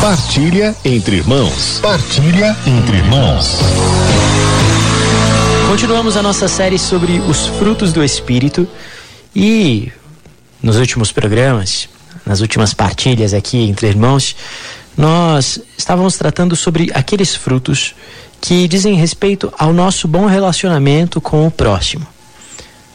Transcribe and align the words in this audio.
Partilha 0.00 0.74
entre 0.82 1.16
irmãos. 1.16 1.78
Partilha 1.82 2.56
entre 2.66 2.96
irmãos. 2.96 3.58
Continuamos 5.68 6.16
a 6.16 6.22
nossa 6.22 6.48
série 6.48 6.78
sobre 6.78 7.20
os 7.20 7.46
frutos 7.46 7.92
do 7.92 8.02
Espírito 8.02 8.66
e 9.36 9.92
nos 10.62 10.78
últimos 10.78 11.12
programas, 11.12 11.86
nas 12.24 12.40
últimas 12.40 12.72
partilhas 12.72 13.34
aqui 13.34 13.58
entre 13.58 13.88
irmãos, 13.88 14.34
nós 14.96 15.60
estávamos 15.76 16.16
tratando 16.16 16.56
sobre 16.56 16.90
aqueles 16.94 17.34
frutos 17.34 17.94
que 18.40 18.66
dizem 18.66 18.94
respeito 18.94 19.52
ao 19.58 19.70
nosso 19.70 20.08
bom 20.08 20.24
relacionamento 20.24 21.20
com 21.20 21.46
o 21.46 21.50
próximo. 21.50 22.06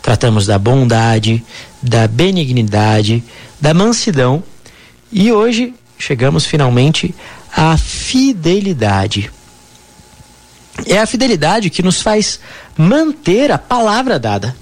Tratamos 0.01 0.47
da 0.47 0.57
bondade, 0.57 1.45
da 1.83 2.07
benignidade, 2.07 3.23
da 3.61 3.75
mansidão 3.75 4.43
e 5.11 5.31
hoje 5.31 5.71
chegamos 5.97 6.45
finalmente 6.45 7.13
à 7.55 7.77
fidelidade. 7.77 9.31
É 10.85 10.99
a 10.99 11.05
fidelidade 11.05 11.69
que 11.69 11.81
nos 11.81 12.01
faz 12.01 12.39
manter 12.77 13.51
a 13.51 13.57
palavra 13.57 14.19
dada, 14.19 14.55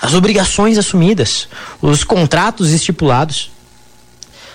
as 0.00 0.14
obrigações 0.14 0.78
assumidas, 0.78 1.48
os 1.82 2.04
contratos 2.04 2.70
estipulados. 2.70 3.50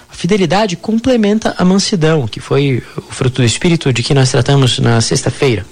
A 0.10 0.14
fidelidade 0.14 0.76
complementa 0.76 1.56
a 1.58 1.66
mansidão, 1.66 2.28
que 2.28 2.40
foi 2.40 2.84
o 2.96 3.02
fruto 3.02 3.42
do 3.42 3.46
espírito 3.46 3.92
de 3.92 4.04
que 4.04 4.14
nós 4.14 4.30
tratamos 4.30 4.80
na 4.80 5.02
sexta-feira. 5.02 5.66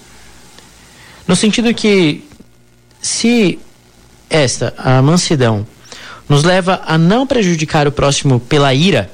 No 1.28 1.36
sentido 1.36 1.74
que, 1.74 2.24
se 3.02 3.60
esta, 4.30 4.74
a 4.78 5.02
mansidão, 5.02 5.66
nos 6.28 6.44
leva 6.44 6.82
a 6.86 6.98
não 6.98 7.26
prejudicar 7.26 7.88
o 7.88 7.92
próximo 7.92 8.40
pela 8.40 8.74
ira, 8.74 9.12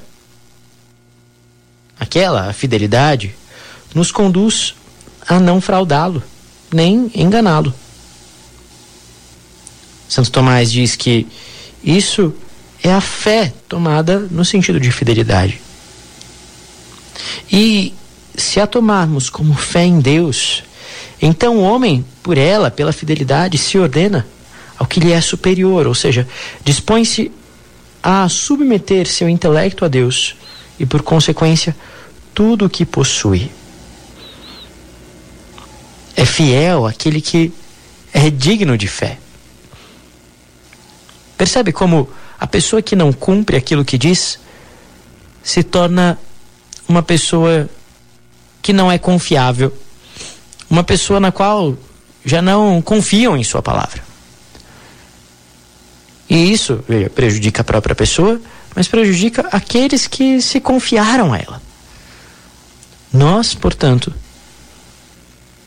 aquela, 1.99 2.49
a 2.49 2.53
fidelidade, 2.53 3.35
nos 3.93 4.11
conduz 4.11 4.75
a 5.27 5.39
não 5.39 5.59
fraudá-lo, 5.59 6.21
nem 6.71 7.11
enganá-lo. 7.15 7.73
Santo 10.07 10.31
Tomás 10.31 10.71
diz 10.71 10.95
que 10.95 11.27
isso 11.83 12.33
é 12.83 12.91
a 12.91 13.01
fé 13.01 13.53
tomada 13.67 14.19
no 14.19 14.45
sentido 14.45 14.79
de 14.79 14.91
fidelidade. 14.91 15.61
E 17.51 17.93
se 18.35 18.59
a 18.59 18.67
tomarmos 18.67 19.29
como 19.29 19.53
fé 19.55 19.83
em 19.83 19.99
Deus, 19.99 20.63
então 21.21 21.57
o 21.57 21.61
homem, 21.61 22.05
por 22.21 22.37
ela, 22.37 22.69
pela 22.69 22.91
fidelidade, 22.91 23.57
se 23.57 23.77
ordena 23.77 24.27
ao 24.77 24.85
que 24.85 24.99
lhe 24.99 25.11
é 25.11 25.21
superior, 25.21 25.87
ou 25.87 25.95
seja, 25.95 26.27
dispõe-se 26.63 27.31
a 28.03 28.27
submeter 28.29 29.07
seu 29.07 29.27
intelecto 29.27 29.85
a 29.85 29.87
Deus 29.87 30.35
e, 30.79 30.85
por 30.85 31.01
consequência, 31.01 31.75
tudo 32.35 32.65
o 32.65 32.69
que 32.69 32.85
possui. 32.85 33.49
É 36.15 36.25
fiel 36.25 36.85
aquele 36.85 37.21
que 37.21 37.51
é 38.13 38.29
digno 38.29 38.77
de 38.77 38.87
fé. 38.87 39.17
Percebe 41.37 41.71
como 41.71 42.09
a 42.39 42.45
pessoa 42.45 42.81
que 42.81 42.95
não 42.95 43.11
cumpre 43.11 43.57
aquilo 43.57 43.83
que 43.83 43.97
diz 43.97 44.37
se 45.41 45.63
torna 45.63 46.19
uma 46.87 47.01
pessoa 47.01 47.69
que 48.61 48.73
não 48.73 48.91
é 48.91 48.97
confiável, 48.97 49.75
uma 50.69 50.83
pessoa 50.83 51.19
na 51.19 51.31
qual 51.31 51.77
já 52.23 52.41
não 52.41 52.81
confiam 52.81 53.37
em 53.37 53.43
sua 53.43 53.61
palavra. 53.61 54.03
E 56.29 56.51
isso 56.51 56.83
prejudica 57.13 57.61
a 57.61 57.65
própria 57.65 57.95
pessoa, 57.95 58.41
mas 58.75 58.87
prejudica 58.87 59.47
aqueles 59.51 60.07
que 60.07 60.41
se 60.41 60.59
confiaram 60.59 61.31
a 61.31 61.37
ela. 61.37 61.64
Nós, 63.15 63.55
portanto, 63.55 64.13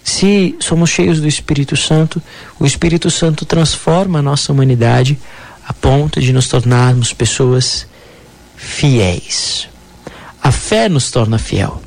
se 0.04 0.54
somos 0.60 0.90
cheios 0.90 1.18
do 1.18 1.26
Espírito 1.26 1.76
Santo, 1.76 2.22
o 2.60 2.66
Espírito 2.66 3.10
Santo 3.10 3.46
transforma 3.46 4.18
a 4.18 4.22
nossa 4.22 4.52
humanidade 4.52 5.18
a 5.66 5.72
ponto 5.72 6.20
de 6.20 6.30
nos 6.30 6.46
tornarmos 6.46 7.14
pessoas 7.14 7.86
fiéis. 8.54 9.66
A 10.42 10.52
fé 10.52 10.90
nos 10.90 11.10
torna 11.10 11.38
fiel. 11.38 11.82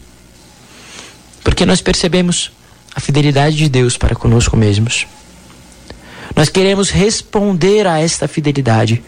Porque 1.44 1.64
nós 1.64 1.80
percebemos 1.80 2.52
a 2.96 3.00
fidelidade 3.00 3.56
de 3.56 3.70
Deus 3.70 3.98
para 3.98 4.16
conosco 4.16 4.58
mesmos. 4.58 5.06
Nós 6.36 6.50
queremos 6.50 6.90
responder 6.90 7.86
a 7.86 8.00
esta 8.00 8.28
fidelidade, 8.28 9.04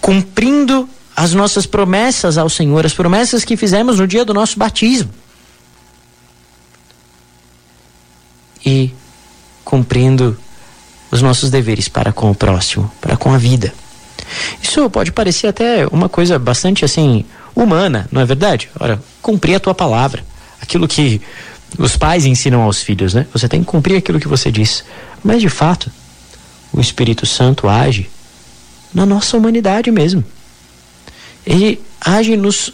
cumprindo 0.00 0.88
as 1.16 1.32
nossas 1.32 1.66
promessas 1.66 2.38
ao 2.38 2.48
Senhor, 2.48 2.86
as 2.86 2.94
promessas 2.94 3.44
que 3.44 3.56
fizemos 3.56 3.98
no 3.98 4.06
dia 4.06 4.24
do 4.24 4.34
nosso 4.34 4.56
batismo. 4.56 5.25
E 8.66 8.92
cumprindo 9.64 10.36
os 11.10 11.22
nossos 11.22 11.50
deveres 11.50 11.88
para 11.88 12.12
com 12.12 12.30
o 12.30 12.34
próximo, 12.34 12.90
para 13.00 13.16
com 13.16 13.32
a 13.32 13.38
vida. 13.38 13.72
Isso 14.62 14.88
pode 14.90 15.12
parecer 15.12 15.46
até 15.46 15.86
uma 15.86 16.08
coisa 16.08 16.38
bastante 16.38 16.84
assim 16.84 17.24
humana, 17.54 18.08
não 18.10 18.20
é 18.20 18.24
verdade? 18.24 18.68
Ora, 18.78 19.00
cumprir 19.22 19.54
a 19.54 19.60
tua 19.60 19.74
palavra, 19.74 20.24
aquilo 20.60 20.88
que 20.88 21.20
os 21.78 21.96
pais 21.96 22.26
ensinam 22.26 22.62
aos 22.62 22.82
filhos, 22.82 23.14
né? 23.14 23.26
Você 23.32 23.48
tem 23.48 23.60
que 23.60 23.66
cumprir 23.66 23.96
aquilo 23.96 24.20
que 24.20 24.28
você 24.28 24.50
diz. 24.50 24.84
Mas 25.22 25.40
de 25.40 25.48
fato, 25.48 25.90
o 26.72 26.80
Espírito 26.80 27.24
Santo 27.24 27.68
age 27.68 28.10
na 28.92 29.06
nossa 29.06 29.36
humanidade 29.36 29.90
mesmo. 29.90 30.24
Ele 31.46 31.80
age 32.00 32.36
nos 32.36 32.72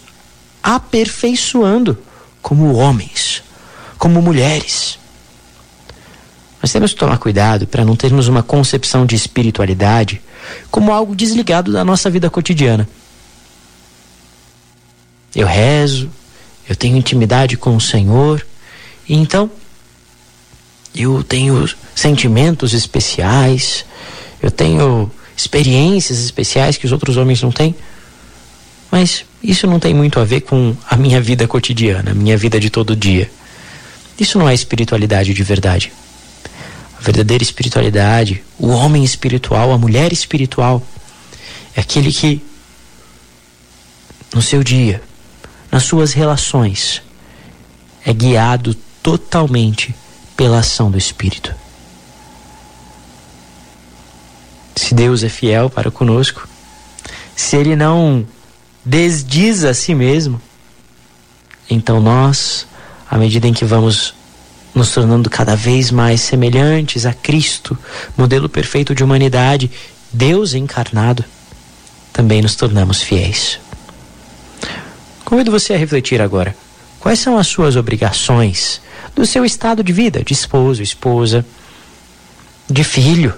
aperfeiçoando 0.63 1.99
como 2.41 2.75
homens, 2.75 3.43
como 3.99 4.23
mulheres. 4.23 4.99
Nós 6.63 6.71
temos 6.71 6.93
que 6.93 7.01
tomar 7.01 7.19
cuidado 7.19 7.67
para 7.67 7.85
não 7.85 7.97
termos 7.97 8.29
uma 8.29 8.43
concepção 8.43 9.05
de 9.05 9.17
espiritualidade 9.17 10.23
como 10.71 10.93
algo 10.93 11.15
desligado 11.15 11.73
da 11.73 11.85
nossa 11.85 12.09
vida 12.09 12.31
cotidiana. 12.31 12.89
Eu 15.35 15.47
rezo, 15.47 16.09
eu 16.69 16.77
tenho 16.77 16.97
intimidade 16.97 17.57
com 17.57 17.75
o 17.75 17.81
Senhor, 17.81 18.47
e 19.09 19.15
então 19.15 19.51
eu 20.95 21.25
tenho 21.25 21.69
sentimentos 21.97 22.75
especiais, 22.75 23.85
eu 24.41 24.51
tenho 24.51 25.11
experiências 25.37 26.21
especiais 26.21 26.77
que 26.77 26.87
os 26.87 26.93
outros 26.93 27.17
homens 27.17 27.43
não 27.43 27.51
têm. 27.51 27.75
Mas 28.89 29.25
isso 29.43 29.67
não 29.67 29.81
tem 29.81 29.95
muito 29.95 30.21
a 30.21 30.25
ver 30.25 30.43
com 30.43 30.77
a 30.89 30.97
minha 30.97 31.21
vida 31.21 31.49
cotidiana, 31.49 32.13
a 32.13 32.15
minha 32.15 32.37
vida 32.37 32.61
de 32.61 32.71
todo 32.71 32.95
dia. 32.95 33.29
Isso 34.21 34.39
não 34.39 34.49
é 34.49 34.55
espiritualidade 34.55 35.35
de 35.35 35.43
verdade. 35.43 35.93
Verdadeira 37.03 37.43
espiritualidade, 37.43 38.45
o 38.57 38.69
homem 38.69 39.03
espiritual, 39.03 39.73
a 39.73 39.77
mulher 39.77 40.13
espiritual, 40.13 40.81
é 41.75 41.81
aquele 41.81 42.13
que, 42.13 42.41
no 44.33 44.41
seu 44.41 44.63
dia, 44.63 45.03
nas 45.69 45.83
suas 45.83 46.13
relações, 46.13 47.03
é 48.07 48.13
guiado 48.13 48.73
totalmente 49.03 49.93
pela 50.37 50.61
ação 50.61 50.93
do 50.93 50.97
Espírito. 50.97 51.53
Se 54.77 54.95
Deus 54.95 55.25
é 55.25 55.29
fiel 55.29 55.69
para 55.69 55.91
conosco, 55.91 56.49
se 57.35 57.57
Ele 57.57 57.75
não 57.75 58.25
desdiz 58.85 59.65
a 59.65 59.75
si 59.75 59.93
mesmo, 59.93 60.41
então 61.69 62.01
nós, 62.01 62.65
à 63.11 63.19
medida 63.19 63.49
em 63.49 63.53
que 63.53 63.65
vamos 63.65 64.15
nos 64.75 64.91
tornando 64.93 65.29
cada 65.29 65.55
vez 65.55 65.91
mais 65.91 66.21
semelhantes 66.21 67.05
a 67.05 67.13
Cristo, 67.13 67.77
modelo 68.17 68.49
perfeito 68.49 68.95
de 68.95 69.05
humanidade, 69.05 69.71
Deus 70.13 70.55
encarnado, 70.55 71.25
também 72.13 72.43
nos 72.43 72.55
tornamos 72.55 73.03
fiéis. 73.03 73.59
Convido 75.25 75.51
você 75.51 75.75
a 75.75 75.79
refletir 75.79 76.21
agora. 76.21 76.55
Quais 77.01 77.19
são 77.19 77.39
as 77.39 77.47
suas 77.47 77.77
obrigações 77.77 78.81
do 79.15 79.27
seu 79.27 79.45
estado 79.45 79.83
de 79.83 79.93
vida, 79.93 80.23
de 80.23 80.33
esposo, 80.33 80.83
esposa, 80.83 81.45
de 82.69 82.85
filho, 82.85 83.35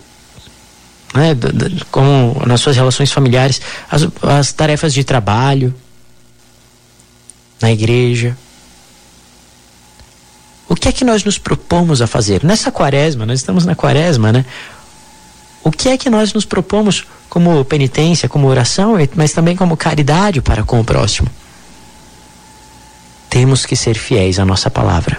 né? 1.15 1.37
como 1.91 2.43
nas 2.47 2.61
suas 2.61 2.77
relações 2.77 3.13
familiares, 3.13 3.61
as, 3.91 4.07
as 4.23 4.53
tarefas 4.53 4.93
de 4.93 5.05
trabalho, 5.05 5.75
na 7.61 7.73
igreja, 7.73 8.37
o 10.75 10.77
que 10.77 10.89
é 10.89 10.93
que 10.93 11.05
nós 11.05 11.23
nos 11.23 11.39
propomos 11.39 12.03
a 12.03 12.07
fazer? 12.09 12.43
Nessa 12.43 12.73
quaresma, 12.73 13.25
nós 13.25 13.39
estamos 13.39 13.65
na 13.65 13.77
quaresma, 13.77 14.33
né? 14.33 14.45
O 15.63 15.71
que 15.71 15.89
é 15.89 15.97
que 15.97 16.11
nós 16.11 16.33
nos 16.33 16.45
propomos 16.45 17.07
como 17.29 17.65
penitência, 17.65 18.29
como 18.29 18.49
oração, 18.49 18.97
mas 19.15 19.31
também 19.31 19.55
como 19.55 19.77
caridade 19.77 20.43
para 20.43 20.65
com 20.65 20.81
o 20.81 20.85
próximo? 20.85 21.31
Temos 23.31 23.65
que 23.65 23.77
ser 23.77 23.97
fiéis 23.97 24.41
à 24.41 24.45
nossa 24.45 24.69
palavra. 24.69 25.17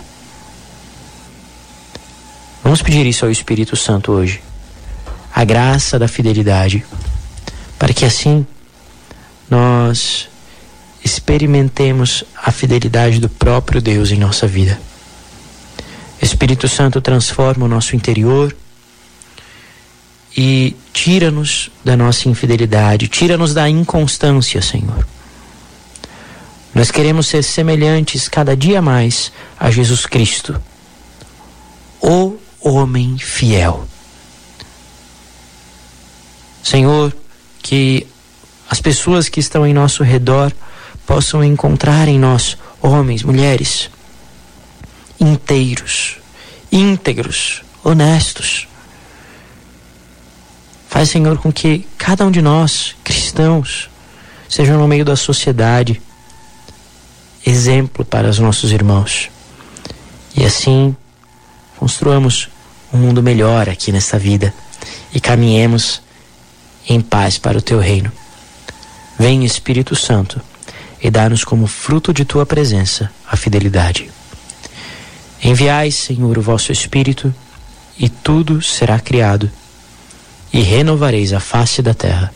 Vamos 2.61 2.81
pedir 2.81 3.05
isso 3.05 3.23
ao 3.23 3.31
Espírito 3.31 3.77
Santo 3.77 4.11
hoje. 4.11 4.43
A 5.33 5.45
graça 5.45 5.97
da 5.97 6.09
fidelidade, 6.09 6.85
para 7.79 7.93
que 7.93 8.03
assim 8.03 8.45
nós 9.49 10.27
experimentemos 11.01 12.25
a 12.35 12.51
fidelidade 12.51 13.21
do 13.21 13.29
próprio 13.29 13.81
Deus 13.81 14.11
em 14.11 14.17
nossa 14.17 14.45
vida. 14.45 14.77
Espírito 16.25 16.67
Santo 16.67 16.99
transforma 16.99 17.65
o 17.65 17.69
nosso 17.69 17.95
interior 17.95 18.55
e 20.35 20.75
tira-nos 20.91 21.69
da 21.83 21.95
nossa 21.95 22.27
infidelidade, 22.27 23.07
tira-nos 23.07 23.53
da 23.53 23.69
inconstância, 23.69 24.61
Senhor. 24.61 25.07
Nós 26.73 26.91
queremos 26.91 27.27
ser 27.27 27.43
semelhantes 27.43 28.27
cada 28.27 28.57
dia 28.57 28.81
mais 28.81 29.31
a 29.57 29.71
Jesus 29.71 30.05
Cristo, 30.05 30.59
o 32.01 32.37
homem 32.59 33.17
fiel. 33.17 33.87
Senhor, 36.61 37.15
que 37.61 38.05
as 38.69 38.81
pessoas 38.81 39.29
que 39.29 39.39
estão 39.39 39.65
em 39.65 39.73
nosso 39.73 40.03
redor 40.03 40.51
possam 41.05 41.43
encontrar 41.43 42.07
em 42.07 42.17
nós 42.17 42.57
homens, 42.81 43.23
mulheres 43.23 43.89
inteiros, 45.19 46.17
íntegros, 46.71 47.63
honestos. 47.83 48.67
Faz, 50.89 51.09
Senhor, 51.09 51.37
com 51.37 51.51
que 51.51 51.87
cada 51.97 52.25
um 52.25 52.31
de 52.31 52.41
nós, 52.41 52.95
cristãos, 53.03 53.89
sejam 54.49 54.77
no 54.77 54.87
meio 54.87 55.03
da 55.03 55.15
sociedade 55.15 56.01
exemplo 57.45 58.03
para 58.03 58.29
os 58.29 58.39
nossos 58.39 58.71
irmãos. 58.71 59.29
E 60.35 60.43
assim 60.43 60.95
construamos 61.77 62.49
um 62.93 62.97
mundo 62.97 63.21
melhor 63.21 63.69
aqui 63.69 63.91
nesta 63.91 64.17
vida 64.17 64.53
e 65.13 65.19
caminhemos 65.19 66.01
em 66.87 67.01
paz 67.01 67.37
para 67.37 67.57
o 67.57 67.61
teu 67.61 67.79
reino. 67.79 68.11
Vem, 69.17 69.45
Espírito 69.45 69.95
Santo, 69.95 70.41
e 71.01 71.09
dá-nos 71.09 71.43
como 71.43 71.67
fruto 71.67 72.13
de 72.13 72.25
tua 72.25 72.45
presença 72.45 73.11
a 73.29 73.37
fidelidade. 73.37 74.09
Enviai, 75.47 75.91
Senhor, 75.91 76.39
o 76.39 76.41
vosso 76.41 76.71
Espírito, 76.71 77.31
e 77.99 78.09
tudo 78.09 78.63
será 78.63 78.99
criado, 78.99 79.51
e 80.51 80.59
renovareis 80.59 81.33
a 81.33 81.39
face 81.39 81.83
da 81.83 81.93
terra 81.93 82.33